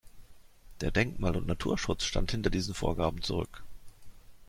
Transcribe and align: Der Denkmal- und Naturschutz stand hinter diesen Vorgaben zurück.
Der 0.81 0.89
Denkmal- 0.89 1.35
und 1.37 1.45
Naturschutz 1.45 2.05
stand 2.05 2.31
hinter 2.31 2.49
diesen 2.49 2.73
Vorgaben 2.73 3.21
zurück. 3.21 3.61